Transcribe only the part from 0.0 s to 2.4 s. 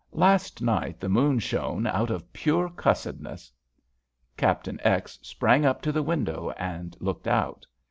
Last night the moon shone out of